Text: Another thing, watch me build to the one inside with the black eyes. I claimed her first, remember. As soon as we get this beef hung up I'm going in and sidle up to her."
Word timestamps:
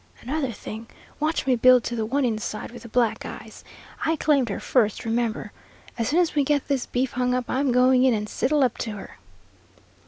Another 0.21 0.51
thing, 0.51 0.87
watch 1.19 1.45
me 1.45 1.55
build 1.55 1.83
to 1.83 1.95
the 1.95 2.07
one 2.07 2.25
inside 2.25 2.71
with 2.71 2.81
the 2.81 2.89
black 2.89 3.23
eyes. 3.23 3.63
I 4.03 4.15
claimed 4.15 4.49
her 4.49 4.59
first, 4.59 5.05
remember. 5.05 5.51
As 5.95 6.09
soon 6.09 6.19
as 6.21 6.33
we 6.33 6.43
get 6.43 6.67
this 6.67 6.87
beef 6.87 7.11
hung 7.11 7.35
up 7.35 7.45
I'm 7.47 7.71
going 7.71 8.03
in 8.03 8.15
and 8.15 8.27
sidle 8.27 8.63
up 8.63 8.79
to 8.79 8.93
her." 8.93 9.19